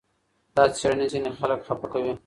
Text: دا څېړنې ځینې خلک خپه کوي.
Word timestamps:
دا 0.55 0.63
څېړنې 0.77 1.05
ځینې 1.13 1.29
خلک 1.39 1.59
خپه 1.67 1.87
کوي. 1.93 2.11